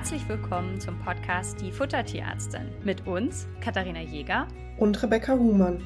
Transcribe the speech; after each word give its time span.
Herzlich 0.00 0.26
willkommen 0.30 0.80
zum 0.80 0.98
Podcast 0.98 1.60
Die 1.60 1.70
Futtertierärztin 1.70 2.70
mit 2.82 3.06
uns, 3.06 3.46
Katharina 3.60 4.00
Jäger 4.00 4.48
und 4.78 5.02
Rebecca 5.02 5.34
Huhmann. 5.34 5.84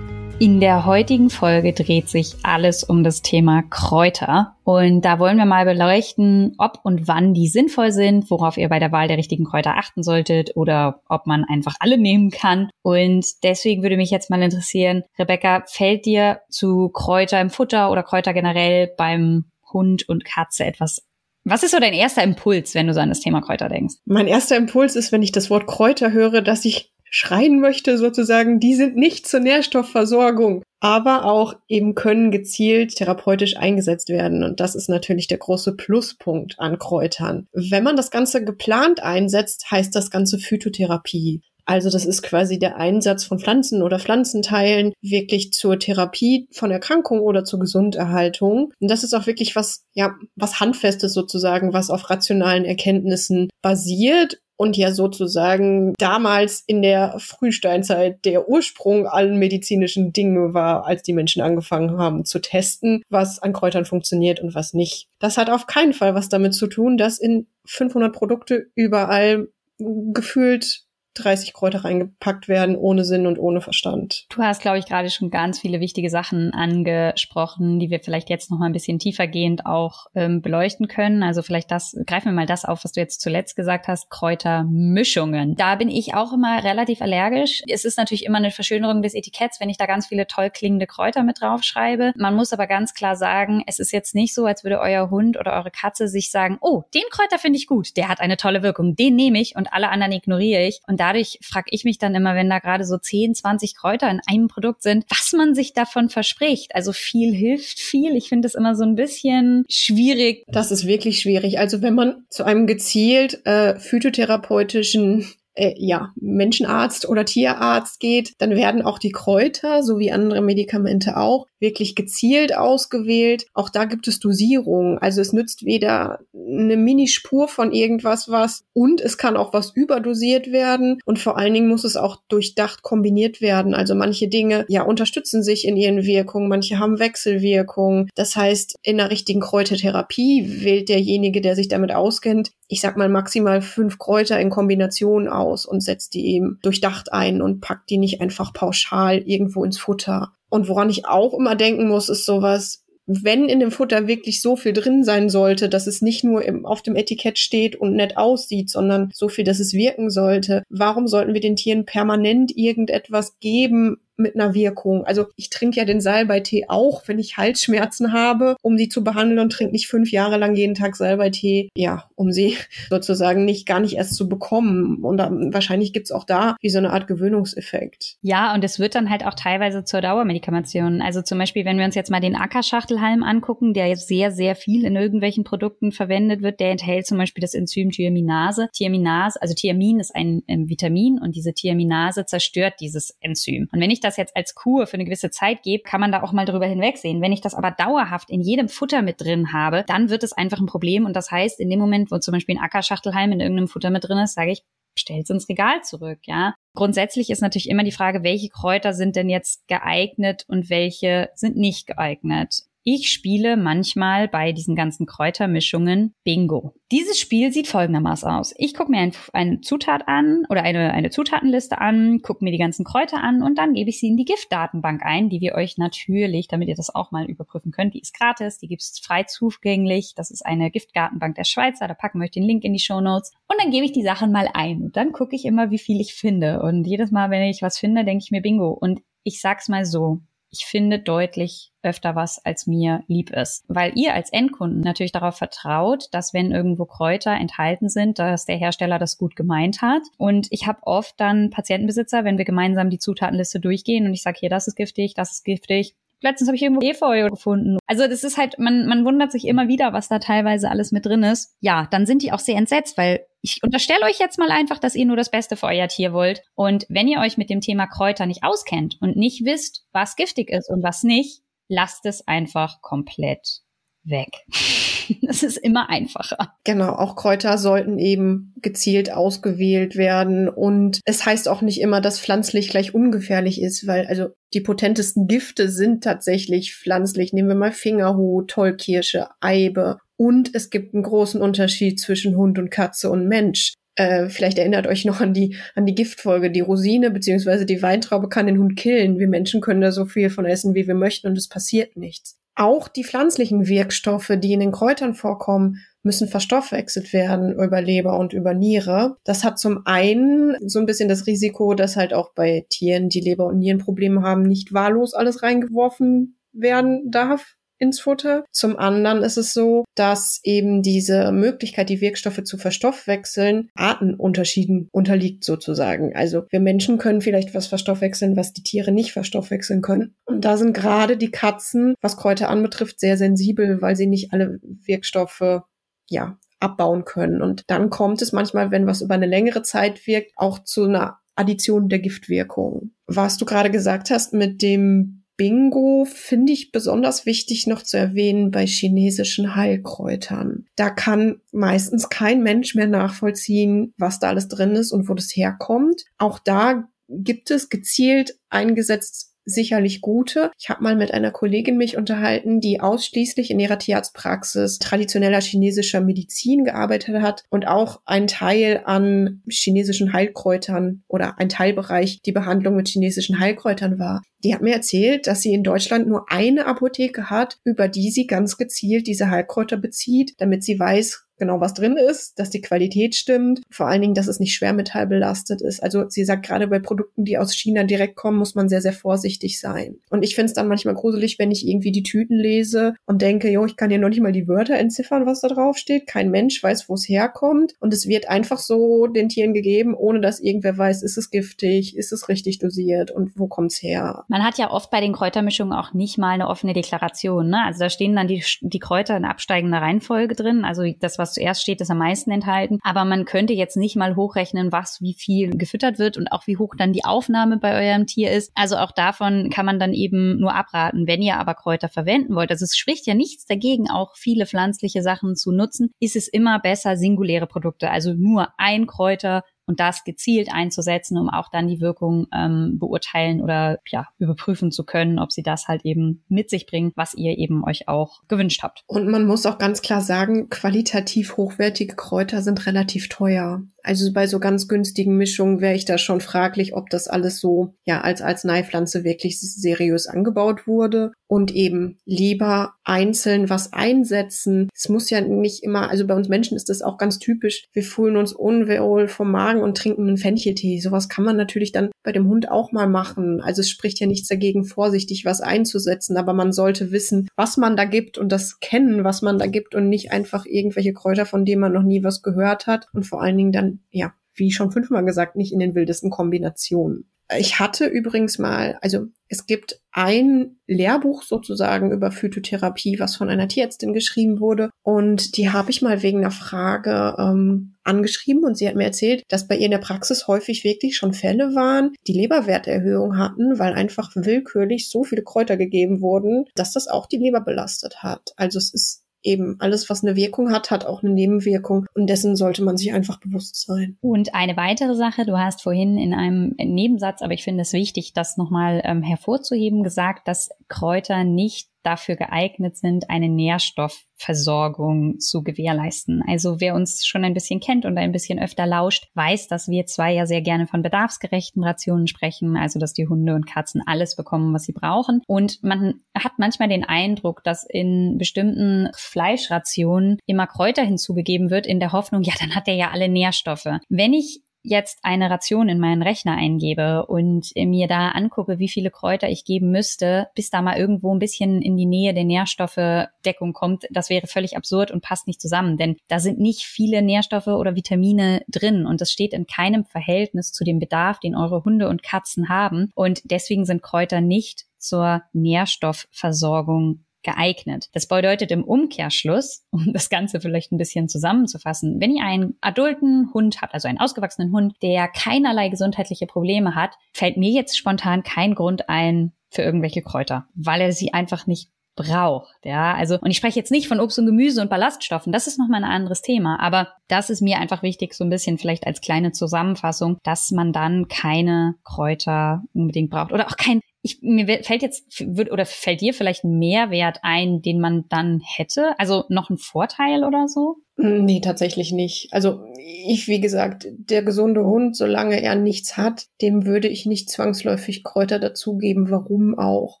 In 0.38 0.60
der 0.60 0.84
heutigen 0.84 1.30
Folge 1.30 1.72
dreht 1.72 2.10
sich 2.10 2.36
alles 2.42 2.84
um 2.84 3.02
das 3.02 3.22
Thema 3.22 3.62
Kräuter. 3.62 4.56
Und 4.62 5.06
da 5.06 5.18
wollen 5.18 5.38
wir 5.38 5.46
mal 5.46 5.64
beleuchten, 5.64 6.54
ob 6.58 6.80
und 6.82 7.08
wann 7.08 7.32
die 7.32 7.48
sinnvoll 7.48 7.90
sind, 7.90 8.30
worauf 8.30 8.58
ihr 8.58 8.68
bei 8.68 8.78
der 8.78 8.92
Wahl 8.92 9.08
der 9.08 9.16
richtigen 9.16 9.46
Kräuter 9.46 9.78
achten 9.78 10.02
solltet 10.02 10.54
oder 10.54 11.00
ob 11.08 11.26
man 11.26 11.46
einfach 11.48 11.76
alle 11.80 11.96
nehmen 11.96 12.30
kann. 12.30 12.68
Und 12.82 13.24
deswegen 13.42 13.82
würde 13.82 13.96
mich 13.96 14.10
jetzt 14.10 14.28
mal 14.28 14.42
interessieren, 14.42 15.04
Rebecca, 15.18 15.62
fällt 15.66 16.04
dir 16.04 16.40
zu 16.50 16.90
Kräuter 16.90 17.40
im 17.40 17.48
Futter 17.48 17.90
oder 17.90 18.02
Kräuter 18.02 18.34
generell 18.34 18.92
beim 18.98 19.46
Hund 19.72 20.08
und 20.08 20.24
Katze 20.24 20.64
etwas 20.64 21.02
was 21.44 21.64
ist 21.64 21.72
so 21.72 21.80
dein 21.80 21.92
erster 21.92 22.22
Impuls, 22.22 22.74
wenn 22.74 22.86
du 22.86 22.94
so 22.94 23.00
an 23.00 23.08
das 23.08 23.20
Thema 23.20 23.40
Kräuter 23.40 23.68
denkst? 23.68 23.96
Mein 24.04 24.28
erster 24.28 24.56
Impuls 24.56 24.94
ist, 24.94 25.10
wenn 25.10 25.22
ich 25.22 25.32
das 25.32 25.50
Wort 25.50 25.66
Kräuter 25.66 26.12
höre, 26.12 26.40
dass 26.40 26.64
ich 26.64 26.92
schreien 27.10 27.60
möchte, 27.60 27.98
sozusagen, 27.98 28.58
die 28.58 28.74
sind 28.74 28.96
nicht 28.96 29.26
zur 29.26 29.40
Nährstoffversorgung, 29.40 30.62
aber 30.80 31.24
auch 31.26 31.54
eben 31.68 31.94
können 31.94 32.30
gezielt 32.30 32.94
therapeutisch 32.96 33.56
eingesetzt 33.56 34.08
werden. 34.08 34.42
Und 34.42 34.60
das 34.60 34.74
ist 34.74 34.88
natürlich 34.88 35.26
der 35.26 35.38
große 35.38 35.76
Pluspunkt 35.76 36.58
an 36.58 36.78
Kräutern. 36.78 37.48
Wenn 37.52 37.84
man 37.84 37.96
das 37.96 38.10
Ganze 38.10 38.44
geplant 38.44 39.02
einsetzt, 39.02 39.70
heißt 39.70 39.94
das 39.94 40.10
Ganze 40.10 40.38
Phytotherapie. 40.38 41.42
Also 41.64 41.90
das 41.90 42.04
ist 42.04 42.22
quasi 42.22 42.58
der 42.58 42.76
Einsatz 42.76 43.24
von 43.24 43.38
Pflanzen 43.38 43.82
oder 43.82 43.98
Pflanzenteilen 43.98 44.92
wirklich 45.00 45.52
zur 45.52 45.78
Therapie 45.78 46.48
von 46.52 46.70
Erkrankung 46.70 47.20
oder 47.20 47.44
zur 47.44 47.60
Gesunderhaltung. 47.60 48.72
Und 48.80 48.90
das 48.90 49.04
ist 49.04 49.14
auch 49.14 49.26
wirklich 49.26 49.54
was, 49.54 49.84
ja, 49.94 50.14
was 50.36 50.60
Handfestes 50.60 51.12
sozusagen, 51.14 51.72
was 51.72 51.90
auf 51.90 52.10
rationalen 52.10 52.64
Erkenntnissen 52.64 53.48
basiert 53.62 54.38
und 54.62 54.76
ja 54.76 54.92
sozusagen 54.92 55.92
damals 55.98 56.62
in 56.66 56.82
der 56.82 57.16
Frühsteinzeit 57.18 58.24
der 58.24 58.48
Ursprung 58.48 59.08
allen 59.08 59.38
medizinischen 59.38 60.12
Dinge 60.12 60.54
war, 60.54 60.86
als 60.86 61.02
die 61.02 61.12
Menschen 61.12 61.42
angefangen 61.42 61.98
haben 61.98 62.24
zu 62.24 62.38
testen, 62.38 63.02
was 63.08 63.40
an 63.40 63.52
Kräutern 63.52 63.84
funktioniert 63.84 64.38
und 64.38 64.54
was 64.54 64.72
nicht. 64.72 65.08
Das 65.18 65.36
hat 65.36 65.50
auf 65.50 65.66
keinen 65.66 65.92
Fall 65.92 66.14
was 66.14 66.28
damit 66.28 66.54
zu 66.54 66.68
tun, 66.68 66.96
dass 66.96 67.18
in 67.18 67.48
500 67.66 68.12
Produkte 68.12 68.66
überall 68.76 69.48
gefühlt 69.78 70.84
30 71.14 71.52
Kräuter 71.52 71.84
reingepackt 71.84 72.48
werden, 72.48 72.76
ohne 72.76 73.04
Sinn 73.04 73.26
und 73.26 73.38
ohne 73.38 73.60
Verstand. 73.60 74.26
Du 74.30 74.42
hast, 74.42 74.62
glaube 74.62 74.78
ich, 74.78 74.86
gerade 74.86 75.10
schon 75.10 75.30
ganz 75.30 75.58
viele 75.58 75.80
wichtige 75.80 76.10
Sachen 76.10 76.52
angesprochen, 76.52 77.78
die 77.78 77.90
wir 77.90 78.00
vielleicht 78.00 78.30
jetzt 78.30 78.50
noch 78.50 78.58
mal 78.58 78.66
ein 78.66 78.72
bisschen 78.72 78.98
tiefergehend 78.98 79.66
auch 79.66 80.06
ähm, 80.14 80.40
beleuchten 80.40 80.88
können. 80.88 81.22
Also 81.22 81.42
vielleicht 81.42 81.70
das, 81.70 81.96
greifen 82.06 82.26
wir 82.26 82.32
mal 82.32 82.46
das 82.46 82.64
auf, 82.64 82.84
was 82.84 82.92
du 82.92 83.00
jetzt 83.00 83.20
zuletzt 83.20 83.56
gesagt 83.56 83.88
hast, 83.88 84.10
Kräutermischungen. 84.10 85.54
Da 85.56 85.74
bin 85.74 85.88
ich 85.88 86.14
auch 86.14 86.32
immer 86.32 86.64
relativ 86.64 87.02
allergisch. 87.02 87.62
Es 87.68 87.84
ist 87.84 87.98
natürlich 87.98 88.24
immer 88.24 88.38
eine 88.38 88.50
Verschönerung 88.50 89.02
des 89.02 89.14
Etiketts, 89.14 89.60
wenn 89.60 89.70
ich 89.70 89.76
da 89.76 89.86
ganz 89.86 90.06
viele 90.06 90.26
toll 90.26 90.50
klingende 90.50 90.86
Kräuter 90.86 91.22
mit 91.22 91.40
draufschreibe. 91.40 92.12
Man 92.16 92.34
muss 92.34 92.52
aber 92.52 92.66
ganz 92.66 92.94
klar 92.94 93.16
sagen, 93.16 93.62
es 93.66 93.78
ist 93.78 93.92
jetzt 93.92 94.14
nicht 94.14 94.34
so, 94.34 94.46
als 94.46 94.64
würde 94.64 94.80
euer 94.80 95.10
Hund 95.10 95.38
oder 95.38 95.52
eure 95.54 95.70
Katze 95.70 96.08
sich 96.08 96.30
sagen, 96.30 96.58
oh, 96.60 96.84
den 96.94 97.02
Kräuter 97.10 97.38
finde 97.38 97.58
ich 97.58 97.66
gut, 97.66 97.96
der 97.96 98.08
hat 98.08 98.20
eine 98.20 98.36
tolle 98.36 98.62
Wirkung, 98.62 98.96
den 98.96 99.16
nehme 99.16 99.40
ich 99.40 99.56
und 99.56 99.72
alle 99.72 99.90
anderen 99.90 100.12
ignoriere 100.12 100.66
ich. 100.66 100.80
Und 100.86 101.01
dadurch 101.02 101.38
frage 101.42 101.66
ich 101.70 101.82
mich 101.82 101.98
dann 101.98 102.14
immer, 102.14 102.36
wenn 102.36 102.48
da 102.48 102.60
gerade 102.60 102.84
so 102.84 102.96
10, 102.96 103.34
20 103.34 103.74
Kräuter 103.74 104.08
in 104.08 104.20
einem 104.26 104.46
Produkt 104.46 104.82
sind, 104.82 105.04
was 105.08 105.32
man 105.32 105.54
sich 105.54 105.72
davon 105.72 106.08
verspricht. 106.08 106.76
Also 106.76 106.92
viel 106.92 107.34
hilft 107.34 107.80
viel. 107.80 108.14
Ich 108.16 108.28
finde 108.28 108.46
es 108.46 108.54
immer 108.54 108.76
so 108.76 108.84
ein 108.84 108.94
bisschen 108.94 109.64
schwierig. 109.68 110.44
Das 110.46 110.70
ist 110.70 110.86
wirklich 110.86 111.20
schwierig. 111.20 111.58
Also 111.58 111.82
wenn 111.82 111.96
man 111.96 112.24
zu 112.30 112.44
einem 112.44 112.68
gezielt 112.68 113.44
äh, 113.44 113.78
phytotherapeutischen 113.80 115.26
äh, 115.54 115.74
ja, 115.76 116.12
Menschenarzt 116.14 117.08
oder 117.08 117.24
Tierarzt 117.24 117.98
geht, 117.98 118.34
dann 118.38 118.52
werden 118.52 118.82
auch 118.82 118.98
die 119.00 119.10
Kräuter 119.10 119.82
sowie 119.82 120.12
andere 120.12 120.40
Medikamente 120.40 121.16
auch 121.16 121.46
wirklich 121.62 121.94
gezielt 121.94 122.54
ausgewählt. 122.54 123.46
Auch 123.54 123.70
da 123.70 123.86
gibt 123.86 124.06
es 124.08 124.20
Dosierungen. 124.20 124.98
Also 124.98 125.22
es 125.22 125.32
nützt 125.32 125.64
weder 125.64 126.20
eine 126.34 126.76
Minispur 126.76 127.48
von 127.48 127.72
irgendwas 127.72 128.28
was 128.28 128.64
und 128.74 129.00
es 129.00 129.16
kann 129.16 129.36
auch 129.36 129.54
was 129.54 129.74
überdosiert 129.74 130.52
werden 130.52 130.98
und 131.06 131.18
vor 131.18 131.38
allen 131.38 131.54
Dingen 131.54 131.68
muss 131.68 131.84
es 131.84 131.96
auch 131.96 132.20
durchdacht 132.28 132.82
kombiniert 132.82 133.40
werden. 133.40 133.74
Also 133.74 133.94
manche 133.94 134.28
Dinge 134.28 134.66
ja 134.68 134.82
unterstützen 134.82 135.42
sich 135.42 135.66
in 135.66 135.76
ihren 135.76 136.04
Wirkungen, 136.04 136.48
manche 136.48 136.78
haben 136.78 136.98
Wechselwirkungen. 136.98 138.10
Das 138.14 138.36
heißt, 138.36 138.76
in 138.82 138.98
der 138.98 139.10
richtigen 139.10 139.40
Kräutertherapie 139.40 140.64
wählt 140.64 140.88
derjenige, 140.88 141.40
der 141.40 141.54
sich 141.54 141.68
damit 141.68 141.94
auskennt, 141.94 142.50
ich 142.68 142.80
sag 142.80 142.96
mal 142.96 143.08
maximal 143.08 143.62
fünf 143.62 143.98
Kräuter 143.98 144.40
in 144.40 144.50
Kombination 144.50 145.28
aus 145.28 145.66
und 145.66 145.82
setzt 145.82 146.14
die 146.14 146.26
eben 146.34 146.58
durchdacht 146.62 147.12
ein 147.12 147.42
und 147.42 147.60
packt 147.60 147.90
die 147.90 147.98
nicht 147.98 148.20
einfach 148.20 148.52
pauschal 148.52 149.18
irgendwo 149.18 149.64
ins 149.64 149.78
Futter. 149.78 150.32
Und 150.52 150.68
woran 150.68 150.90
ich 150.90 151.06
auch 151.06 151.32
immer 151.32 151.54
denken 151.54 151.88
muss, 151.88 152.10
ist 152.10 152.26
sowas, 152.26 152.84
wenn 153.06 153.48
in 153.48 153.58
dem 153.58 153.70
Futter 153.70 154.06
wirklich 154.06 154.42
so 154.42 154.54
viel 154.54 154.74
drin 154.74 155.02
sein 155.02 155.30
sollte, 155.30 155.70
dass 155.70 155.86
es 155.86 156.02
nicht 156.02 156.24
nur 156.24 156.44
im, 156.44 156.66
auf 156.66 156.82
dem 156.82 156.94
Etikett 156.94 157.38
steht 157.38 157.74
und 157.74 157.96
nett 157.96 158.18
aussieht, 158.18 158.68
sondern 158.68 159.08
so 159.14 159.30
viel, 159.30 159.44
dass 159.44 159.60
es 159.60 159.72
wirken 159.72 160.10
sollte, 160.10 160.62
warum 160.68 161.08
sollten 161.08 161.32
wir 161.32 161.40
den 161.40 161.56
Tieren 161.56 161.86
permanent 161.86 162.52
irgendetwas 162.54 163.38
geben, 163.38 163.96
mit 164.16 164.34
einer 164.34 164.54
Wirkung. 164.54 165.04
Also 165.04 165.26
ich 165.36 165.50
trinke 165.50 165.78
ja 165.78 165.84
den 165.84 166.00
Salbeitee 166.00 166.66
auch, 166.68 167.06
wenn 167.06 167.18
ich 167.18 167.36
Halsschmerzen 167.36 168.12
habe, 168.12 168.56
um 168.62 168.76
sie 168.76 168.88
zu 168.88 169.04
behandeln 169.04 169.38
und 169.38 169.52
trinke 169.52 169.72
nicht 169.72 169.88
fünf 169.88 170.10
Jahre 170.12 170.36
lang 170.36 170.54
jeden 170.54 170.74
Tag 170.74 170.96
Salbeitee, 170.96 171.70
ja, 171.76 172.04
um 172.14 172.32
sie 172.32 172.56
sozusagen 172.90 173.44
nicht 173.44 173.66
gar 173.66 173.80
nicht 173.80 173.96
erst 173.96 174.14
zu 174.14 174.28
bekommen. 174.28 175.02
Und 175.02 175.16
dann, 175.16 175.52
wahrscheinlich 175.52 175.92
gibt's 175.92 176.12
auch 176.12 176.24
da 176.24 176.56
wie 176.60 176.70
so 176.70 176.78
eine 176.78 176.92
Art 176.92 177.06
Gewöhnungseffekt. 177.06 178.16
Ja, 178.22 178.54
und 178.54 178.64
es 178.64 178.78
wird 178.78 178.94
dann 178.94 179.10
halt 179.10 179.24
auch 179.24 179.34
teilweise 179.34 179.84
zur 179.84 180.00
Dauermedikation. 180.00 181.00
Also 181.00 181.22
zum 181.22 181.38
Beispiel, 181.38 181.64
wenn 181.64 181.78
wir 181.78 181.84
uns 181.84 181.94
jetzt 181.94 182.10
mal 182.10 182.20
den 182.20 182.36
Ackerschachtelhalm 182.36 183.22
angucken, 183.22 183.74
der 183.74 183.88
jetzt 183.88 184.08
sehr, 184.08 184.30
sehr 184.30 184.54
viel 184.54 184.84
in 184.84 184.96
irgendwelchen 184.96 185.44
Produkten 185.44 185.92
verwendet 185.92 186.42
wird, 186.42 186.60
der 186.60 186.70
enthält 186.70 187.06
zum 187.06 187.18
Beispiel 187.18 187.40
das 187.40 187.54
Enzym 187.54 187.90
Thiaminase. 187.90 188.68
Thiaminase, 188.72 189.40
also 189.40 189.54
Thiamin 189.54 190.00
ist 190.00 190.14
ein, 190.14 190.42
ein 190.48 190.68
Vitamin 190.68 191.18
und 191.18 191.34
diese 191.34 191.52
Thiaminase 191.52 192.26
zerstört 192.26 192.74
dieses 192.80 193.16
Enzym. 193.20 193.68
Und 193.72 193.80
wenn 193.80 193.90
ich 193.90 194.00
das 194.04 194.16
jetzt 194.16 194.36
als 194.36 194.54
Kur 194.54 194.86
für 194.86 194.94
eine 194.94 195.04
gewisse 195.04 195.30
Zeit 195.30 195.62
gebe, 195.62 195.82
kann 195.82 196.00
man 196.00 196.12
da 196.12 196.22
auch 196.22 196.32
mal 196.32 196.44
drüber 196.44 196.66
hinwegsehen. 196.66 197.20
Wenn 197.20 197.32
ich 197.32 197.40
das 197.40 197.54
aber 197.54 197.70
dauerhaft 197.70 198.30
in 198.30 198.40
jedem 198.40 198.68
Futter 198.68 199.02
mit 199.02 199.20
drin 199.20 199.52
habe, 199.52 199.84
dann 199.86 200.10
wird 200.10 200.22
es 200.22 200.32
einfach 200.32 200.58
ein 200.58 200.66
Problem. 200.66 201.06
Und 201.06 201.14
das 201.14 201.30
heißt, 201.30 201.60
in 201.60 201.70
dem 201.70 201.78
Moment, 201.78 202.10
wo 202.10 202.18
zum 202.18 202.32
Beispiel 202.32 202.56
ein 202.56 202.62
Ackerschachtelhalm 202.62 203.32
in 203.32 203.40
irgendeinem 203.40 203.68
Futter 203.68 203.90
mit 203.90 204.04
drin 204.04 204.18
ist, 204.18 204.34
sage 204.34 204.52
ich, 204.52 204.62
stell's 204.94 205.30
ins 205.30 205.48
Regal 205.48 205.82
zurück, 205.82 206.20
ja. 206.24 206.54
Grundsätzlich 206.74 207.30
ist 207.30 207.40
natürlich 207.40 207.68
immer 207.68 207.84
die 207.84 207.92
Frage, 207.92 208.22
welche 208.22 208.48
Kräuter 208.48 208.92
sind 208.92 209.16
denn 209.16 209.28
jetzt 209.28 209.66
geeignet 209.68 210.44
und 210.48 210.70
welche 210.70 211.30
sind 211.34 211.56
nicht 211.56 211.86
geeignet. 211.86 212.62
Ich 212.84 213.12
spiele 213.12 213.56
manchmal 213.56 214.26
bei 214.26 214.50
diesen 214.50 214.74
ganzen 214.74 215.06
Kräutermischungen 215.06 216.14
Bingo. 216.24 216.74
Dieses 216.90 217.20
Spiel 217.20 217.52
sieht 217.52 217.68
folgendermaßen 217.68 218.28
aus. 218.28 218.52
Ich 218.56 218.74
gucke 218.74 218.90
mir 218.90 218.98
ein, 218.98 219.12
eine 219.32 219.60
Zutat 219.60 220.08
an 220.08 220.44
oder 220.50 220.64
eine, 220.64 220.92
eine 220.92 221.10
Zutatenliste 221.10 221.78
an, 221.78 222.22
gucke 222.22 222.44
mir 222.44 222.50
die 222.50 222.58
ganzen 222.58 222.84
Kräuter 222.84 223.22
an 223.22 223.44
und 223.44 223.56
dann 223.56 223.74
gebe 223.74 223.90
ich 223.90 224.00
sie 224.00 224.08
in 224.08 224.16
die 224.16 224.24
Giftdatenbank 224.24 225.02
ein, 225.04 225.28
die 225.28 225.40
wir 225.40 225.54
euch 225.54 225.78
natürlich, 225.78 226.48
damit 226.48 226.68
ihr 226.68 226.74
das 226.74 226.92
auch 226.92 227.12
mal 227.12 227.26
überprüfen 227.26 227.70
könnt, 227.70 227.94
die 227.94 228.00
ist 228.00 228.18
gratis, 228.18 228.58
die 228.58 228.66
gibt 228.66 228.82
es 228.82 228.98
frei 228.98 229.22
zugänglich. 229.22 230.14
Das 230.16 230.32
ist 230.32 230.44
eine 230.44 230.72
Giftdatenbank 230.72 231.36
der 231.36 231.44
Schweizer, 231.44 231.86
da 231.86 231.94
packen 231.94 232.18
wir 232.18 232.24
euch 232.24 232.32
den 232.32 232.42
Link 232.42 232.64
in 232.64 232.72
die 232.72 232.80
Show 232.80 233.00
Notes. 233.00 233.32
Und 233.46 233.62
dann 233.62 233.70
gebe 233.70 233.84
ich 233.84 233.92
die 233.92 234.02
Sachen 234.02 234.32
mal 234.32 234.48
ein 234.54 234.82
und 234.82 234.96
dann 234.96 235.12
gucke 235.12 235.36
ich 235.36 235.44
immer, 235.44 235.70
wie 235.70 235.78
viel 235.78 236.00
ich 236.00 236.14
finde. 236.14 236.60
Und 236.62 236.84
jedes 236.84 237.12
Mal, 237.12 237.30
wenn 237.30 237.42
ich 237.42 237.62
was 237.62 237.78
finde, 237.78 238.04
denke 238.04 238.24
ich 238.24 238.32
mir 238.32 238.42
Bingo. 238.42 238.70
Und 238.70 239.02
ich 239.22 239.40
sag's 239.40 239.68
mal 239.68 239.84
so, 239.84 240.20
ich 240.52 240.66
finde 240.66 240.98
deutlich 240.98 241.72
öfter 241.82 242.14
was, 242.14 242.44
als 242.44 242.66
mir 242.66 243.02
lieb 243.08 243.30
ist. 243.30 243.64
Weil 243.68 243.92
ihr 243.96 244.14
als 244.14 244.30
Endkunden 244.30 244.80
natürlich 244.82 245.10
darauf 245.10 245.36
vertraut, 245.36 246.08
dass 246.12 246.34
wenn 246.34 246.52
irgendwo 246.52 246.84
Kräuter 246.84 247.32
enthalten 247.32 247.88
sind, 247.88 248.18
dass 248.18 248.44
der 248.44 248.56
Hersteller 248.56 248.98
das 248.98 249.18
gut 249.18 249.34
gemeint 249.34 249.82
hat. 249.82 250.02
Und 250.18 250.46
ich 250.50 250.66
habe 250.66 250.80
oft 250.82 251.18
dann 251.18 251.50
Patientenbesitzer, 251.50 252.24
wenn 252.24 252.38
wir 252.38 252.44
gemeinsam 252.44 252.90
die 252.90 252.98
Zutatenliste 252.98 253.60
durchgehen 253.60 254.06
und 254.06 254.12
ich 254.12 254.22
sage, 254.22 254.38
hier, 254.40 254.50
das 254.50 254.68
ist 254.68 254.76
giftig, 254.76 255.14
das 255.14 255.32
ist 255.32 255.44
giftig, 255.44 255.96
Letztens 256.24 256.48
habe 256.48 256.56
ich 256.56 256.62
irgendwo 256.62 256.86
Efeu 256.86 257.28
gefunden. 257.28 257.78
Also 257.88 258.06
das 258.06 258.22
ist 258.22 258.38
halt, 258.38 258.58
man, 258.58 258.86
man 258.86 259.04
wundert 259.04 259.32
sich 259.32 259.44
immer 259.44 259.66
wieder, 259.66 259.92
was 259.92 260.08
da 260.08 260.20
teilweise 260.20 260.70
alles 260.70 260.92
mit 260.92 261.04
drin 261.04 261.24
ist. 261.24 261.56
Ja, 261.60 261.88
dann 261.90 262.06
sind 262.06 262.22
die 262.22 262.30
auch 262.30 262.38
sehr 262.38 262.56
entsetzt, 262.56 262.96
weil 262.96 263.26
ich 263.42 263.58
unterstelle 263.62 264.06
euch 264.06 264.18
jetzt 264.18 264.38
mal 264.38 264.50
einfach, 264.50 264.78
dass 264.78 264.94
ihr 264.94 265.04
nur 265.04 265.16
das 265.16 265.30
Beste 265.30 265.56
für 265.56 265.66
euer 265.66 265.88
Tier 265.88 266.12
wollt. 266.12 266.42
Und 266.54 266.86
wenn 266.88 267.08
ihr 267.08 267.18
euch 267.18 267.36
mit 267.36 267.50
dem 267.50 267.60
Thema 267.60 267.86
Kräuter 267.86 268.26
nicht 268.26 268.44
auskennt 268.44 268.96
und 269.00 269.16
nicht 269.16 269.44
wisst, 269.44 269.84
was 269.92 270.16
giftig 270.16 270.48
ist 270.48 270.70
und 270.70 270.82
was 270.82 271.02
nicht, 271.02 271.42
lasst 271.68 272.06
es 272.06 272.26
einfach 272.26 272.80
komplett 272.80 273.62
weg. 274.04 274.30
Das 275.20 275.42
ist 275.42 275.56
immer 275.56 275.90
einfacher. 275.90 276.54
Genau, 276.64 276.90
auch 276.90 277.16
Kräuter 277.16 277.58
sollten 277.58 277.98
eben 277.98 278.54
gezielt 278.62 279.12
ausgewählt 279.12 279.96
werden. 279.96 280.48
Und 280.48 281.00
es 281.04 281.26
heißt 281.26 281.48
auch 281.48 281.60
nicht 281.60 281.80
immer, 281.80 282.00
dass 282.00 282.20
pflanzlich 282.20 282.68
gleich 282.68 282.94
ungefährlich 282.94 283.60
ist, 283.60 283.86
weil 283.86 284.06
also 284.06 284.28
die 284.54 284.60
potentesten 284.60 285.26
Gifte 285.26 285.68
sind 285.68 286.04
tatsächlich 286.04 286.76
pflanzlich. 286.76 287.32
Nehmen 287.32 287.48
wir 287.48 287.56
mal 287.56 287.72
Fingerhut, 287.72 288.48
Tollkirsche, 288.48 289.28
Eibe 289.40 289.98
Und 290.22 290.54
es 290.54 290.70
gibt 290.70 290.94
einen 290.94 291.02
großen 291.02 291.42
Unterschied 291.42 291.98
zwischen 291.98 292.36
Hund 292.36 292.56
und 292.56 292.70
Katze 292.70 293.10
und 293.10 293.26
Mensch. 293.26 293.74
Äh, 293.96 294.28
vielleicht 294.28 294.56
erinnert 294.56 294.86
euch 294.86 295.04
noch 295.04 295.20
an 295.20 295.34
die, 295.34 295.56
an 295.74 295.84
die 295.84 295.96
Giftfolge. 295.96 296.52
Die 296.52 296.60
Rosine 296.60 297.10
bzw. 297.10 297.64
die 297.64 297.82
Weintraube 297.82 298.28
kann 298.28 298.46
den 298.46 298.60
Hund 298.60 298.76
killen. 298.76 299.18
Wir 299.18 299.26
Menschen 299.26 299.60
können 299.60 299.80
da 299.80 299.90
so 299.90 300.04
viel 300.04 300.30
von 300.30 300.44
essen, 300.44 300.76
wie 300.76 300.86
wir 300.86 300.94
möchten 300.94 301.26
und 301.26 301.36
es 301.36 301.48
passiert 301.48 301.96
nichts. 301.96 302.38
Auch 302.54 302.86
die 302.86 303.02
pflanzlichen 303.02 303.66
Wirkstoffe, 303.66 304.30
die 304.36 304.52
in 304.52 304.60
den 304.60 304.70
Kräutern 304.70 305.14
vorkommen, 305.14 305.78
müssen 306.04 306.28
verstoffwechselt 306.28 307.12
werden 307.12 307.54
über 307.54 307.82
Leber 307.82 308.16
und 308.16 308.32
über 308.32 308.54
Niere. 308.54 309.16
Das 309.24 309.42
hat 309.42 309.58
zum 309.58 309.80
einen 309.86 310.54
so 310.68 310.78
ein 310.78 310.86
bisschen 310.86 311.08
das 311.08 311.26
Risiko, 311.26 311.74
dass 311.74 311.96
halt 311.96 312.14
auch 312.14 312.32
bei 312.32 312.64
Tieren, 312.68 313.08
die 313.08 313.22
Leber- 313.22 313.46
und 313.46 313.58
Nierenprobleme 313.58 314.22
haben, 314.22 314.42
nicht 314.42 314.72
wahllos 314.72 315.14
alles 315.14 315.42
reingeworfen 315.42 316.38
werden 316.52 317.10
darf 317.10 317.56
ins 317.82 318.00
Futter. 318.00 318.44
Zum 318.52 318.78
anderen 318.78 319.24
ist 319.24 319.36
es 319.36 319.52
so, 319.52 319.84
dass 319.96 320.40
eben 320.44 320.82
diese 320.82 321.32
Möglichkeit, 321.32 321.88
die 321.88 322.00
Wirkstoffe 322.00 322.44
zu 322.44 322.56
verstoffwechseln, 322.56 323.70
Artenunterschieden 323.74 324.88
unterliegt 324.92 325.42
sozusagen. 325.42 326.14
Also 326.14 326.44
wir 326.50 326.60
Menschen 326.60 326.98
können 326.98 327.20
vielleicht 327.20 327.54
was 327.54 327.66
verstoffwechseln, 327.66 328.36
was 328.36 328.52
die 328.52 328.62
Tiere 328.62 328.92
nicht 328.92 329.12
verstoffwechseln 329.12 329.82
können. 329.82 330.14
Und 330.24 330.44
da 330.44 330.56
sind 330.56 330.74
gerade 330.74 331.16
die 331.16 331.32
Katzen, 331.32 331.94
was 332.00 332.16
Kräuter 332.16 332.48
anbetrifft, 332.48 333.00
sehr 333.00 333.16
sensibel, 333.16 333.82
weil 333.82 333.96
sie 333.96 334.06
nicht 334.06 334.32
alle 334.32 334.60
Wirkstoffe 334.62 335.62
ja, 336.08 336.38
abbauen 336.60 337.04
können. 337.04 337.42
Und 337.42 337.64
dann 337.66 337.90
kommt 337.90 338.22
es 338.22 338.32
manchmal, 338.32 338.70
wenn 338.70 338.86
was 338.86 339.02
über 339.02 339.14
eine 339.14 339.26
längere 339.26 339.62
Zeit 339.62 340.06
wirkt, 340.06 340.32
auch 340.36 340.62
zu 340.62 340.84
einer 340.84 341.18
Addition 341.34 341.88
der 341.88 341.98
Giftwirkung. 341.98 342.92
Was 343.06 343.38
du 343.38 343.44
gerade 343.44 343.70
gesagt 343.70 344.10
hast 344.10 344.34
mit 344.34 344.62
dem 344.62 345.21
Bingo 345.42 346.04
finde 346.04 346.52
ich 346.52 346.70
besonders 346.70 347.26
wichtig 347.26 347.66
noch 347.66 347.82
zu 347.82 347.96
erwähnen 347.96 348.52
bei 348.52 348.64
chinesischen 348.64 349.56
Heilkräutern. 349.56 350.66
Da 350.76 350.88
kann 350.88 351.40
meistens 351.50 352.08
kein 352.08 352.44
Mensch 352.44 352.76
mehr 352.76 352.86
nachvollziehen, 352.86 353.92
was 353.98 354.20
da 354.20 354.28
alles 354.28 354.46
drin 354.46 354.76
ist 354.76 354.92
und 354.92 355.08
wo 355.08 355.14
das 355.14 355.34
herkommt. 355.34 356.04
Auch 356.16 356.38
da 356.38 356.88
gibt 357.08 357.50
es 357.50 357.70
gezielt 357.70 358.38
eingesetzt 358.50 359.31
sicherlich 359.44 360.00
gute. 360.00 360.50
Ich 360.58 360.68
habe 360.68 360.82
mal 360.82 360.96
mit 360.96 361.12
einer 361.12 361.30
Kollegin 361.30 361.76
mich 361.76 361.96
unterhalten, 361.96 362.60
die 362.60 362.80
ausschließlich 362.80 363.50
in 363.50 363.60
ihrer 363.60 363.78
Tierarztpraxis 363.78 364.78
traditioneller 364.78 365.40
chinesischer 365.40 366.00
Medizin 366.00 366.64
gearbeitet 366.64 367.20
hat 367.22 367.44
und 367.50 367.66
auch 367.66 368.00
ein 368.04 368.26
Teil 368.26 368.82
an 368.84 369.42
chinesischen 369.48 370.12
Heilkräutern 370.12 371.02
oder 371.08 371.38
ein 371.38 371.48
Teilbereich 371.48 372.20
die 372.22 372.32
Behandlung 372.32 372.76
mit 372.76 372.88
chinesischen 372.88 373.38
Heilkräutern 373.38 373.98
war. 373.98 374.22
Die 374.44 374.54
hat 374.54 374.62
mir 374.62 374.74
erzählt, 374.74 375.26
dass 375.26 375.42
sie 375.42 375.52
in 375.52 375.62
Deutschland 375.62 376.08
nur 376.08 376.26
eine 376.30 376.66
Apotheke 376.66 377.30
hat, 377.30 377.58
über 377.64 377.88
die 377.88 378.10
sie 378.10 378.26
ganz 378.26 378.56
gezielt 378.56 379.06
diese 379.06 379.30
Heilkräuter 379.30 379.76
bezieht, 379.76 380.34
damit 380.38 380.64
sie 380.64 380.78
weiß, 380.78 381.26
genau 381.42 381.60
was 381.60 381.74
drin 381.74 381.96
ist, 381.96 382.38
dass 382.38 382.50
die 382.50 382.60
Qualität 382.60 383.16
stimmt, 383.16 383.62
vor 383.68 383.88
allen 383.88 384.00
Dingen, 384.00 384.14
dass 384.14 384.28
es 384.28 384.38
nicht 384.38 384.54
schwermetallbelastet 384.54 385.60
ist. 385.60 385.82
Also 385.82 386.08
sie 386.08 386.24
sagt, 386.24 386.46
gerade 386.46 386.68
bei 386.68 386.78
Produkten, 386.78 387.24
die 387.24 387.36
aus 387.36 387.52
China 387.52 387.82
direkt 387.82 388.14
kommen, 388.14 388.38
muss 388.38 388.54
man 388.54 388.68
sehr, 388.68 388.80
sehr 388.80 388.92
vorsichtig 388.92 389.58
sein. 389.58 389.96
Und 390.08 390.22
ich 390.22 390.36
finde 390.36 390.46
es 390.46 390.54
dann 390.54 390.68
manchmal 390.68 390.94
gruselig, 390.94 391.40
wenn 391.40 391.50
ich 391.50 391.66
irgendwie 391.66 391.90
die 391.90 392.04
Tüten 392.04 392.38
lese 392.38 392.94
und 393.06 393.22
denke, 393.22 393.50
jo, 393.50 393.66
ich 393.66 393.76
kann 393.76 393.90
hier 393.90 393.98
noch 393.98 394.08
nicht 394.08 394.20
mal 394.20 394.30
die 394.30 394.46
Wörter 394.46 394.76
entziffern, 394.76 395.26
was 395.26 395.40
da 395.40 395.48
drauf 395.48 395.76
steht. 395.76 396.06
Kein 396.06 396.30
Mensch 396.30 396.62
weiß, 396.62 396.88
wo 396.88 396.94
es 396.94 397.08
herkommt. 397.08 397.74
Und 397.80 397.92
es 397.92 398.06
wird 398.06 398.28
einfach 398.28 398.58
so 398.58 399.08
den 399.08 399.28
Tieren 399.28 399.52
gegeben, 399.52 399.94
ohne 399.94 400.20
dass 400.20 400.38
irgendwer 400.38 400.78
weiß, 400.78 401.02
ist 401.02 401.18
es 401.18 401.30
giftig, 401.30 401.96
ist 401.96 402.12
es 402.12 402.28
richtig 402.28 402.60
dosiert 402.60 403.10
und 403.10 403.32
wo 403.36 403.48
kommt's 403.48 403.82
her. 403.82 404.24
Man 404.28 404.44
hat 404.44 404.58
ja 404.58 404.70
oft 404.70 404.90
bei 404.90 405.00
den 405.00 405.12
Kräutermischungen 405.12 405.72
auch 405.72 405.92
nicht 405.92 406.18
mal 406.18 406.30
eine 406.30 406.46
offene 406.46 406.72
Deklaration. 406.72 407.48
Ne? 407.48 407.64
Also 407.64 407.80
da 407.80 407.90
stehen 407.90 408.14
dann 408.14 408.28
die, 408.28 408.44
die 408.60 408.78
Kräuter 408.78 409.16
in 409.16 409.24
absteigender 409.24 409.78
Reihenfolge 409.78 410.36
drin. 410.36 410.64
Also 410.64 410.84
das, 411.00 411.18
was 411.18 411.31
zuerst 411.32 411.62
steht, 411.62 411.80
ist 411.80 411.90
am 411.90 411.98
meisten 411.98 412.30
enthalten. 412.30 412.78
Aber 412.82 413.04
man 413.04 413.24
könnte 413.24 413.52
jetzt 413.52 413.76
nicht 413.76 413.96
mal 413.96 414.16
hochrechnen, 414.16 414.72
was 414.72 415.00
wie 415.00 415.14
viel 415.14 415.50
gefüttert 415.56 415.98
wird 415.98 416.16
und 416.16 416.30
auch 416.32 416.46
wie 416.46 416.56
hoch 416.56 416.74
dann 416.76 416.92
die 416.92 417.04
Aufnahme 417.04 417.58
bei 417.58 417.88
eurem 417.88 418.06
Tier 418.06 418.30
ist. 418.30 418.52
Also 418.54 418.76
auch 418.76 418.92
davon 418.92 419.50
kann 419.50 419.66
man 419.66 419.78
dann 419.78 419.92
eben 419.92 420.38
nur 420.38 420.54
abraten. 420.54 421.06
Wenn 421.06 421.22
ihr 421.22 421.36
aber 421.36 421.54
Kräuter 421.54 421.88
verwenden 421.88 422.34
wollt, 422.34 422.50
also 422.50 422.64
es 422.64 422.76
spricht 422.76 423.06
ja 423.06 423.14
nichts 423.14 423.46
dagegen, 423.46 423.90
auch 423.90 424.16
viele 424.16 424.46
pflanzliche 424.46 425.02
Sachen 425.02 425.36
zu 425.36 425.52
nutzen, 425.52 425.92
ist 426.00 426.16
es 426.16 426.28
immer 426.28 426.58
besser, 426.58 426.96
singuläre 426.96 427.46
Produkte, 427.46 427.90
also 427.90 428.12
nur 428.14 428.48
ein 428.58 428.86
Kräuter 428.86 429.42
und 429.66 429.80
das 429.80 430.04
gezielt 430.04 430.52
einzusetzen, 430.52 431.18
um 431.18 431.28
auch 431.28 431.48
dann 431.50 431.68
die 431.68 431.80
Wirkung 431.80 432.26
ähm, 432.34 432.78
beurteilen 432.78 433.40
oder 433.40 433.78
ja 433.86 434.08
überprüfen 434.18 434.72
zu 434.72 434.84
können, 434.84 435.18
ob 435.18 435.32
sie 435.32 435.42
das 435.42 435.68
halt 435.68 435.84
eben 435.84 436.24
mit 436.28 436.50
sich 436.50 436.66
bringen, 436.66 436.92
was 436.96 437.14
ihr 437.14 437.38
eben 437.38 437.64
euch 437.64 437.88
auch 437.88 438.22
gewünscht 438.28 438.62
habt. 438.62 438.84
Und 438.86 439.08
man 439.08 439.26
muss 439.26 439.46
auch 439.46 439.58
ganz 439.58 439.82
klar 439.82 440.00
sagen, 440.00 440.48
qualitativ 440.50 441.36
hochwertige 441.36 441.96
Kräuter 441.96 442.42
sind 442.42 442.66
relativ 442.66 443.08
teuer. 443.08 443.62
Also 443.82 444.12
bei 444.12 444.26
so 444.26 444.38
ganz 444.38 444.68
günstigen 444.68 445.16
Mischungen 445.16 445.60
wäre 445.60 445.74
ich 445.74 445.84
da 445.84 445.98
schon 445.98 446.20
fraglich, 446.20 446.74
ob 446.74 446.90
das 446.90 447.08
alles 447.08 447.40
so 447.40 447.74
ja 447.84 448.00
als 448.00 448.22
Arzneipflanze 448.22 449.04
wirklich 449.04 449.40
seriös 449.40 450.06
angebaut 450.06 450.66
wurde 450.66 451.12
und 451.26 451.54
eben 451.54 451.98
lieber 452.04 452.74
einzeln 452.84 453.48
was 453.48 453.72
einsetzen. 453.72 454.68
Es 454.74 454.88
muss 454.88 455.08
ja 455.10 455.20
nicht 455.20 455.62
immer, 455.62 455.90
also 455.90 456.06
bei 456.06 456.14
uns 456.14 456.28
Menschen 456.28 456.56
ist 456.56 456.68
das 456.68 456.82
auch 456.82 456.98
ganz 456.98 457.18
typisch. 457.18 457.64
Wir 457.72 457.82
fühlen 457.82 458.16
uns 458.16 458.32
unwohl 458.32 459.08
vom 459.08 459.30
Magen 459.30 459.62
und 459.62 459.76
trinken 459.76 460.08
einen 460.08 460.16
Fencheltee. 460.18 460.78
Sowas 460.80 461.08
kann 461.08 461.24
man 461.24 461.36
natürlich 461.36 461.72
dann 461.72 461.90
bei 462.02 462.12
dem 462.12 462.28
Hund 462.28 462.50
auch 462.50 462.72
mal 462.72 462.86
machen. 462.88 463.40
Also 463.40 463.60
es 463.60 463.70
spricht 463.70 463.98
ja 463.98 464.06
nichts 464.06 464.28
dagegen, 464.28 464.64
vorsichtig 464.64 465.24
was 465.24 465.40
einzusetzen, 465.40 466.16
aber 466.16 466.34
man 466.34 466.52
sollte 466.52 466.92
wissen, 466.92 467.28
was 467.36 467.56
man 467.56 467.76
da 467.76 467.84
gibt 467.84 468.18
und 468.18 468.30
das 468.30 468.60
kennen, 468.60 469.04
was 469.04 469.22
man 469.22 469.38
da 469.38 469.46
gibt 469.46 469.74
und 469.74 469.88
nicht 469.88 470.12
einfach 470.12 470.44
irgendwelche 470.44 470.92
Kräuter, 470.92 471.24
von 471.24 471.44
denen 471.44 471.60
man 471.60 471.72
noch 471.72 471.82
nie 471.82 472.04
was 472.04 472.22
gehört 472.22 472.66
hat 472.66 472.88
und 472.92 473.04
vor 473.06 473.22
allen 473.22 473.38
Dingen 473.38 473.52
dann 473.52 473.71
ja, 473.90 474.14
wie 474.34 474.50
schon 474.50 474.72
fünfmal 474.72 475.04
gesagt, 475.04 475.36
nicht 475.36 475.52
in 475.52 475.58
den 475.58 475.74
wildesten 475.74 476.10
Kombinationen. 476.10 477.08
Ich 477.38 477.58
hatte 477.58 477.86
übrigens 477.86 478.38
mal, 478.38 478.78
also 478.82 479.06
es 479.28 479.46
gibt 479.46 479.80
ein 479.90 480.56
Lehrbuch 480.66 481.22
sozusagen 481.22 481.90
über 481.90 482.10
Phytotherapie, 482.10 482.98
was 482.98 483.16
von 483.16 483.30
einer 483.30 483.48
Tierärztin 483.48 483.94
geschrieben 483.94 484.40
wurde. 484.40 484.70
Und 484.82 485.36
die 485.36 485.50
habe 485.50 485.70
ich 485.70 485.82
mal 485.82 486.02
wegen 486.02 486.18
einer 486.18 486.30
Frage 486.30 487.16
ähm, 487.18 487.74
angeschrieben 487.84 488.44
und 488.44 488.56
sie 488.56 488.68
hat 488.68 488.74
mir 488.74 488.84
erzählt, 488.84 489.24
dass 489.28 489.48
bei 489.48 489.56
ihr 489.56 489.66
in 489.66 489.70
der 489.70 489.78
Praxis 489.78 490.28
häufig 490.28 490.64
wirklich 490.64 490.96
schon 490.96 491.14
Fälle 491.14 491.54
waren, 491.54 491.94
die 492.06 492.12
Leberwerterhöhung 492.12 493.16
hatten, 493.16 493.58
weil 493.58 493.72
einfach 493.72 494.10
willkürlich 494.14 494.90
so 494.90 495.04
viele 495.04 495.22
Kräuter 495.22 495.56
gegeben 495.56 496.00
wurden, 496.00 496.44
dass 496.54 496.72
das 496.72 496.88
auch 496.88 497.06
die 497.06 497.18
Leber 497.18 497.40
belastet 497.40 498.02
hat. 498.02 498.32
Also 498.36 498.58
es 498.58 498.74
ist 498.74 499.04
eben 499.22 499.56
alles, 499.60 499.88
was 499.88 500.02
eine 500.02 500.16
Wirkung 500.16 500.52
hat, 500.52 500.70
hat 500.70 500.84
auch 500.84 501.02
eine 501.02 501.12
Nebenwirkung 501.12 501.86
und 501.94 502.08
dessen 502.08 502.36
sollte 502.36 502.62
man 502.62 502.76
sich 502.76 502.92
einfach 502.92 503.20
bewusst 503.20 503.66
sein. 503.66 503.96
Und 504.00 504.34
eine 504.34 504.56
weitere 504.56 504.94
Sache, 504.94 505.24
du 505.24 505.38
hast 505.38 505.62
vorhin 505.62 505.98
in 505.98 506.14
einem 506.14 506.54
Nebensatz, 506.58 507.22
aber 507.22 507.32
ich 507.34 507.44
finde 507.44 507.62
es 507.62 507.72
wichtig, 507.72 508.12
das 508.12 508.36
nochmal 508.36 508.82
ähm, 508.84 509.02
hervorzuheben, 509.02 509.82
gesagt, 509.82 510.28
dass 510.28 510.50
Kräuter 510.68 511.24
nicht 511.24 511.71
dafür 511.82 512.16
geeignet 512.16 512.76
sind, 512.76 513.10
eine 513.10 513.28
Nährstoffversorgung 513.28 515.18
zu 515.18 515.42
gewährleisten. 515.42 516.22
Also 516.26 516.60
wer 516.60 516.74
uns 516.74 517.04
schon 517.04 517.24
ein 517.24 517.34
bisschen 517.34 517.60
kennt 517.60 517.84
und 517.84 517.98
ein 517.98 518.12
bisschen 518.12 518.38
öfter 518.38 518.66
lauscht, 518.66 519.08
weiß, 519.14 519.48
dass 519.48 519.68
wir 519.68 519.86
zwei 519.86 520.12
ja 520.12 520.26
sehr 520.26 520.42
gerne 520.42 520.66
von 520.66 520.82
bedarfsgerechten 520.82 521.62
Rationen 521.62 522.06
sprechen, 522.06 522.56
also 522.56 522.78
dass 522.78 522.92
die 522.92 523.08
Hunde 523.08 523.34
und 523.34 523.46
Katzen 523.46 523.82
alles 523.86 524.16
bekommen, 524.16 524.54
was 524.54 524.64
sie 524.64 524.72
brauchen. 524.72 525.22
Und 525.26 525.62
man 525.62 526.00
hat 526.16 526.32
manchmal 526.38 526.68
den 526.68 526.84
Eindruck, 526.84 527.42
dass 527.44 527.64
in 527.68 528.18
bestimmten 528.18 528.88
Fleischrationen 528.94 530.18
immer 530.26 530.46
Kräuter 530.46 530.82
hinzugegeben 530.82 531.50
wird, 531.50 531.66
in 531.66 531.80
der 531.80 531.92
Hoffnung, 531.92 532.22
ja, 532.22 532.34
dann 532.40 532.54
hat 532.54 532.68
er 532.68 532.74
ja 532.74 532.90
alle 532.90 533.08
Nährstoffe. 533.08 533.68
Wenn 533.88 534.12
ich 534.12 534.40
jetzt 534.62 534.98
eine 535.02 535.30
Ration 535.30 535.68
in 535.68 535.78
meinen 535.78 536.02
Rechner 536.02 536.36
eingebe 536.36 537.06
und 537.06 537.50
mir 537.56 537.88
da 537.88 538.10
angucke, 538.10 538.58
wie 538.58 538.68
viele 538.68 538.90
Kräuter 538.90 539.28
ich 539.28 539.44
geben 539.44 539.70
müsste, 539.70 540.28
bis 540.34 540.50
da 540.50 540.62
mal 540.62 540.76
irgendwo 540.76 541.14
ein 541.14 541.18
bisschen 541.18 541.62
in 541.62 541.76
die 541.76 541.86
Nähe 541.86 542.14
der 542.14 542.24
Nährstoffdeckung 542.24 543.52
kommt, 543.52 543.86
das 543.90 544.10
wäre 544.10 544.26
völlig 544.26 544.56
absurd 544.56 544.90
und 544.90 545.02
passt 545.02 545.26
nicht 545.26 545.40
zusammen, 545.40 545.76
denn 545.76 545.96
da 546.08 546.20
sind 546.20 546.38
nicht 546.38 546.62
viele 546.62 547.02
Nährstoffe 547.02 547.48
oder 547.48 547.74
Vitamine 547.74 548.42
drin 548.48 548.86
und 548.86 549.00
das 549.00 549.10
steht 549.10 549.32
in 549.32 549.46
keinem 549.46 549.84
Verhältnis 549.84 550.52
zu 550.52 550.64
dem 550.64 550.78
Bedarf, 550.78 551.18
den 551.20 551.36
eure 551.36 551.64
Hunde 551.64 551.88
und 551.88 552.02
Katzen 552.02 552.48
haben. 552.48 552.90
Und 552.94 553.22
deswegen 553.24 553.64
sind 553.64 553.82
Kräuter 553.82 554.20
nicht 554.20 554.66
zur 554.78 555.22
Nährstoffversorgung 555.32 557.04
geeignet. 557.22 557.88
Das 557.92 558.06
bedeutet 558.06 558.50
im 558.50 558.64
Umkehrschluss, 558.64 559.64
um 559.70 559.92
das 559.92 560.08
Ganze 560.10 560.40
vielleicht 560.40 560.72
ein 560.72 560.78
bisschen 560.78 561.08
zusammenzufassen, 561.08 562.00
wenn 562.00 562.14
ihr 562.14 562.24
einen 562.24 562.56
adulten 562.60 563.32
Hund 563.34 563.60
habt, 563.62 563.74
also 563.74 563.88
einen 563.88 564.00
ausgewachsenen 564.00 564.52
Hund, 564.52 564.74
der 564.82 565.08
keinerlei 565.08 565.68
gesundheitliche 565.68 566.26
Probleme 566.26 566.74
hat, 566.74 566.92
fällt 567.12 567.36
mir 567.36 567.50
jetzt 567.50 567.76
spontan 567.76 568.22
kein 568.22 568.54
Grund 568.54 568.88
ein 568.88 569.32
für 569.50 569.62
irgendwelche 569.62 570.02
Kräuter, 570.02 570.46
weil 570.54 570.80
er 570.80 570.92
sie 570.92 571.12
einfach 571.12 571.46
nicht 571.46 571.68
braucht, 571.94 572.64
ja, 572.64 572.94
also 572.94 573.18
und 573.20 573.30
ich 573.30 573.36
spreche 573.36 573.58
jetzt 573.58 573.70
nicht 573.70 573.86
von 573.86 574.00
Obst 574.00 574.18
und 574.18 574.24
Gemüse 574.24 574.62
und 574.62 574.70
Ballaststoffen, 574.70 575.30
das 575.30 575.46
ist 575.46 575.58
nochmal 575.58 575.84
ein 575.84 575.90
anderes 575.90 576.22
Thema, 576.22 576.58
aber 576.58 576.88
das 577.08 577.28
ist 577.28 577.42
mir 577.42 577.58
einfach 577.58 577.82
wichtig, 577.82 578.14
so 578.14 578.24
ein 578.24 578.30
bisschen 578.30 578.56
vielleicht 578.56 578.86
als 578.86 579.02
kleine 579.02 579.32
Zusammenfassung, 579.32 580.16
dass 580.22 580.50
man 580.52 580.72
dann 580.72 581.08
keine 581.08 581.74
Kräuter 581.84 582.62
unbedingt 582.72 583.10
braucht 583.10 583.30
oder 583.32 583.46
auch 583.46 583.56
kein 583.56 583.80
ich, 584.04 584.20
mir 584.20 584.46
fällt 584.64 584.82
jetzt, 584.82 585.04
wird, 585.20 585.52
oder 585.52 585.64
fällt 585.64 586.00
dir 586.00 586.12
vielleicht 586.12 586.42
ein 586.42 586.58
Mehrwert 586.58 587.20
ein, 587.22 587.62
den 587.62 587.80
man 587.80 588.04
dann 588.08 588.40
hätte? 588.44 588.98
Also 588.98 589.24
noch 589.28 589.48
ein 589.48 589.58
Vorteil 589.58 590.24
oder 590.24 590.48
so? 590.48 590.78
Nee, 590.96 591.40
tatsächlich 591.40 591.92
nicht. 591.92 592.28
Also 592.32 592.64
ich, 593.06 593.28
wie 593.28 593.40
gesagt, 593.40 593.86
der 593.90 594.24
gesunde 594.24 594.64
Hund, 594.64 594.96
solange 594.96 595.40
er 595.40 595.54
nichts 595.54 595.96
hat, 595.96 596.26
dem 596.40 596.66
würde 596.66 596.88
ich 596.88 597.06
nicht 597.06 597.30
zwangsläufig 597.30 598.02
Kräuter 598.02 598.40
dazugeben. 598.40 599.08
Warum 599.10 599.56
auch? 599.56 600.00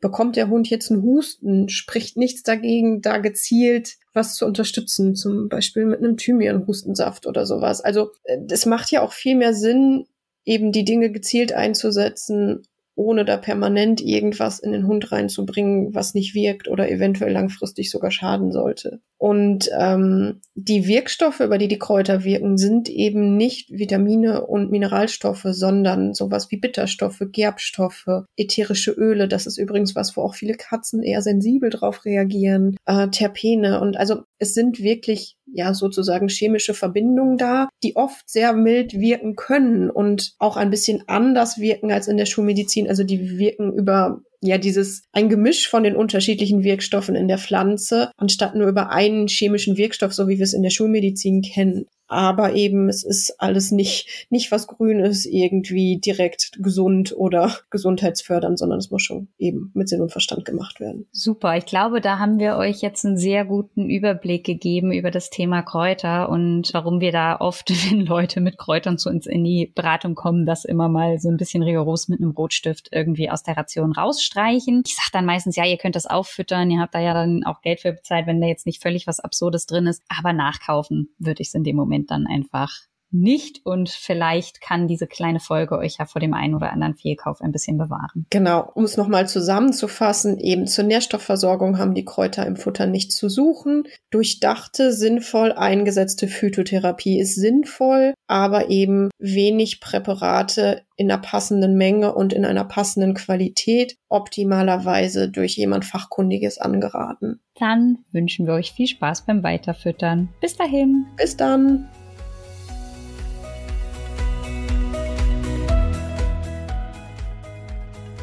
Bekommt 0.00 0.36
der 0.36 0.48
Hund 0.48 0.68
jetzt 0.68 0.92
einen 0.92 1.02
Husten, 1.02 1.70
spricht 1.70 2.18
nichts 2.18 2.42
dagegen, 2.42 3.00
da 3.00 3.16
gezielt 3.16 3.96
was 4.12 4.34
zu 4.34 4.46
unterstützen, 4.46 5.14
zum 5.14 5.48
Beispiel 5.48 5.86
mit 5.86 6.00
einem 6.00 6.18
Thymian-Hustensaft 6.18 7.26
oder 7.26 7.46
sowas. 7.46 7.80
Also 7.80 8.10
es 8.50 8.66
macht 8.66 8.90
ja 8.90 9.02
auch 9.02 9.12
viel 9.12 9.36
mehr 9.36 9.54
Sinn, 9.54 10.06
eben 10.44 10.70
die 10.70 10.84
Dinge 10.84 11.10
gezielt 11.10 11.52
einzusetzen 11.52 12.62
ohne 12.96 13.24
da 13.24 13.36
permanent 13.36 14.00
irgendwas 14.00 14.58
in 14.58 14.72
den 14.72 14.86
Hund 14.86 15.12
reinzubringen, 15.12 15.94
was 15.94 16.14
nicht 16.14 16.34
wirkt 16.34 16.66
oder 16.66 16.90
eventuell 16.90 17.32
langfristig 17.32 17.90
sogar 17.90 18.10
schaden 18.10 18.50
sollte. 18.50 19.00
Und 19.18 19.70
ähm, 19.78 20.40
die 20.54 20.86
Wirkstoffe, 20.86 21.40
über 21.40 21.56
die 21.56 21.68
die 21.68 21.78
Kräuter 21.78 22.22
wirken, 22.24 22.58
sind 22.58 22.88
eben 22.88 23.36
nicht 23.36 23.70
Vitamine 23.70 24.46
und 24.46 24.70
Mineralstoffe, 24.70 25.46
sondern 25.50 26.12
sowas 26.12 26.50
wie 26.50 26.58
Bitterstoffe, 26.58 27.22
Gerbstoffe, 27.32 28.24
ätherische 28.36 28.90
Öle. 28.90 29.26
Das 29.26 29.46
ist 29.46 29.56
übrigens 29.56 29.96
was, 29.96 30.16
wo 30.16 30.22
auch 30.22 30.34
viele 30.34 30.54
Katzen 30.54 31.02
eher 31.02 31.22
sensibel 31.22 31.70
drauf 31.70 32.04
reagieren. 32.04 32.76
Äh, 32.84 33.08
Terpene. 33.08 33.80
Und 33.80 33.96
also 33.96 34.22
es 34.38 34.52
sind 34.52 34.82
wirklich 34.82 35.36
ja 35.46 35.72
sozusagen 35.72 36.28
chemische 36.28 36.74
Verbindungen 36.74 37.38
da, 37.38 37.68
die 37.82 37.96
oft 37.96 38.28
sehr 38.28 38.52
mild 38.52 38.94
wirken 38.94 39.36
können 39.36 39.90
und 39.90 40.34
auch 40.38 40.56
ein 40.56 40.70
bisschen 40.70 41.04
anders 41.06 41.58
wirken 41.58 41.90
als 41.90 42.08
in 42.08 42.18
der 42.18 42.26
Schulmedizin. 42.26 42.88
Also 42.88 43.04
die 43.04 43.38
wirken 43.38 43.72
über 43.72 44.20
ja 44.46 44.58
dieses 44.58 45.02
ein 45.12 45.28
Gemisch 45.28 45.68
von 45.68 45.82
den 45.82 45.96
unterschiedlichen 45.96 46.64
Wirkstoffen 46.64 47.14
in 47.14 47.28
der 47.28 47.38
Pflanze, 47.38 48.10
anstatt 48.16 48.54
nur 48.54 48.68
über 48.68 48.90
einen 48.90 49.28
chemischen 49.28 49.76
Wirkstoff, 49.76 50.14
so 50.14 50.28
wie 50.28 50.38
wir 50.38 50.44
es 50.44 50.54
in 50.54 50.62
der 50.62 50.70
Schulmedizin 50.70 51.42
kennen 51.42 51.86
aber 52.08 52.54
eben 52.54 52.88
es 52.88 53.04
ist 53.04 53.34
alles 53.38 53.70
nicht, 53.70 54.26
nicht 54.30 54.52
was 54.52 54.66
Grünes 54.66 55.26
irgendwie 55.26 55.98
direkt 55.98 56.52
gesund 56.58 57.14
oder 57.16 57.52
gesundheitsfördernd, 57.70 58.58
sondern 58.58 58.78
es 58.78 58.90
muss 58.90 59.02
schon 59.02 59.28
eben 59.38 59.70
mit 59.74 59.88
Sinn 59.88 60.00
und 60.00 60.12
Verstand 60.12 60.44
gemacht 60.44 60.80
werden. 60.80 61.06
Super. 61.12 61.56
Ich 61.56 61.66
glaube, 61.66 62.00
da 62.00 62.18
haben 62.18 62.38
wir 62.38 62.56
euch 62.56 62.80
jetzt 62.80 63.04
einen 63.04 63.16
sehr 63.16 63.44
guten 63.44 63.88
Überblick 63.88 64.44
gegeben 64.44 64.92
über 64.92 65.10
das 65.10 65.30
Thema 65.30 65.62
Kräuter 65.62 66.28
und 66.28 66.70
warum 66.72 67.00
wir 67.00 67.12
da 67.12 67.36
oft, 67.40 67.70
wenn 67.90 68.00
Leute 68.00 68.40
mit 68.40 68.58
Kräutern 68.58 68.98
zu 68.98 69.08
uns 69.08 69.26
in 69.26 69.44
die 69.44 69.72
Beratung 69.74 70.14
kommen, 70.14 70.46
das 70.46 70.64
immer 70.64 70.88
mal 70.88 71.18
so 71.18 71.28
ein 71.28 71.36
bisschen 71.36 71.62
rigoros 71.62 72.08
mit 72.08 72.20
einem 72.20 72.30
Rotstift 72.30 72.88
irgendwie 72.92 73.30
aus 73.30 73.42
der 73.42 73.56
Ration 73.56 73.92
rausstreichen. 73.92 74.82
Ich 74.86 74.94
sage 74.94 75.10
dann 75.12 75.26
meistens, 75.26 75.56
ja, 75.56 75.64
ihr 75.64 75.76
könnt 75.76 75.96
das 75.96 76.06
auffüttern, 76.06 76.70
ihr 76.70 76.80
habt 76.80 76.94
da 76.94 77.00
ja 77.00 77.14
dann 77.14 77.44
auch 77.44 77.60
Geld 77.62 77.80
für 77.80 77.92
bezahlt, 77.92 78.26
wenn 78.26 78.40
da 78.40 78.46
jetzt 78.46 78.66
nicht 78.66 78.82
völlig 78.82 79.06
was 79.06 79.20
Absurdes 79.20 79.66
drin 79.66 79.86
ist, 79.86 80.02
aber 80.08 80.32
nachkaufen 80.32 81.08
würde 81.18 81.42
ich 81.42 81.48
es 81.48 81.54
in 81.54 81.64
dem 81.64 81.76
Moment 81.76 81.95
Moment 81.96 82.10
dann 82.10 82.26
einfach 82.26 82.70
nicht 83.20 83.64
und 83.64 83.88
vielleicht 83.88 84.60
kann 84.60 84.88
diese 84.88 85.06
kleine 85.06 85.40
Folge 85.40 85.78
euch 85.78 85.96
ja 85.98 86.06
vor 86.06 86.20
dem 86.20 86.34
einen 86.34 86.54
oder 86.54 86.72
anderen 86.72 86.94
Fehlkauf 86.94 87.40
ein 87.40 87.52
bisschen 87.52 87.78
bewahren. 87.78 88.26
Genau, 88.30 88.70
um 88.74 88.84
es 88.84 88.96
nochmal 88.96 89.28
zusammenzufassen, 89.28 90.38
eben 90.38 90.66
zur 90.66 90.84
Nährstoffversorgung 90.84 91.78
haben 91.78 91.94
die 91.94 92.04
Kräuter 92.04 92.46
im 92.46 92.56
Futter 92.56 92.86
nicht 92.86 93.12
zu 93.12 93.28
suchen. 93.28 93.84
Durchdachte, 94.10 94.92
sinnvoll 94.92 95.52
eingesetzte 95.52 96.28
Phytotherapie 96.28 97.18
ist 97.18 97.34
sinnvoll, 97.34 98.14
aber 98.26 98.70
eben 98.70 99.10
wenig 99.18 99.80
Präparate 99.80 100.82
in 100.96 101.10
einer 101.10 101.20
passenden 101.20 101.76
Menge 101.76 102.14
und 102.14 102.32
in 102.32 102.44
einer 102.44 102.64
passenden 102.64 103.14
Qualität, 103.14 103.96
optimalerweise 104.08 105.28
durch 105.28 105.56
jemand 105.56 105.84
Fachkundiges 105.84 106.58
angeraten. 106.58 107.40
Dann 107.58 107.98
wünschen 108.12 108.46
wir 108.46 108.54
euch 108.54 108.72
viel 108.72 108.86
Spaß 108.86 109.26
beim 109.26 109.42
Weiterfüttern. 109.42 110.28
Bis 110.40 110.56
dahin. 110.56 111.06
Bis 111.16 111.36
dann. 111.36 111.88